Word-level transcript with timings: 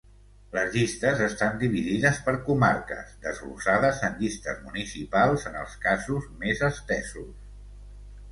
Les 0.53 0.69
llistes 0.75 1.19
estan 1.25 1.59
dividides 1.63 2.21
per 2.29 2.33
comarques, 2.47 3.11
desglossades 3.25 4.01
en 4.07 4.17
llistes 4.23 4.63
municipals 4.69 5.45
en 5.51 5.59
els 5.65 5.75
casos 5.85 6.27
més 6.45 6.65
estesos. 6.69 7.37